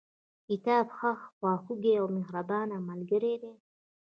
کتاب 0.47 0.85
هغه 0.99 1.25
خواخوږي 1.35 1.93
او 2.01 2.05
مهربانه 2.17 2.77
ملګري 2.89 3.35
دي. 3.41 3.53